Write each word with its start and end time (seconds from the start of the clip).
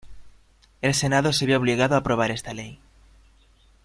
El 0.81 0.95
Senado 0.95 1.31
se 1.31 1.45
vio 1.45 1.59
obligado 1.59 1.93
a 1.93 1.99
aprobar 1.99 2.31
esta 2.31 2.55
ley. 2.55 2.79